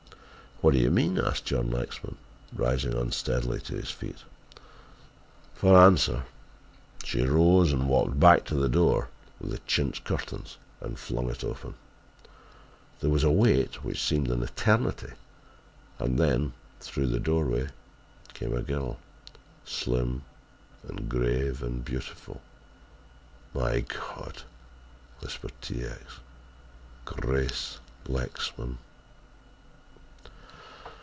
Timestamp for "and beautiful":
21.63-22.39